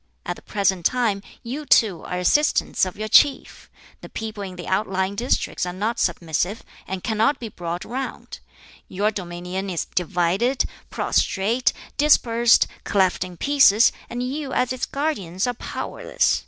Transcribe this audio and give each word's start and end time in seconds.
At 0.25 0.35
the 0.35 0.41
present 0.41 0.83
time 0.83 1.21
you 1.43 1.63
two 1.63 2.01
are 2.05 2.17
Assistants 2.17 2.85
of 2.85 2.97
your 2.97 3.07
Chief; 3.07 3.69
the 4.01 4.09
people 4.09 4.41
in 4.41 4.55
the 4.55 4.67
outlying 4.67 5.13
districts 5.13 5.63
are 5.63 5.73
not 5.73 5.99
submissive, 5.99 6.63
and 6.87 7.03
cannot 7.03 7.39
be 7.39 7.49
brought 7.49 7.85
round. 7.85 8.39
Your 8.87 9.11
dominion 9.11 9.69
is 9.69 9.85
divided, 9.85 10.65
prostrate, 10.89 11.71
dispersed, 11.97 12.65
cleft 12.83 13.23
in 13.23 13.37
pieces, 13.37 13.91
and 14.09 14.23
you 14.23 14.51
as 14.53 14.73
its 14.73 14.87
guardians 14.87 15.45
are 15.45 15.53
powerless. 15.53 16.39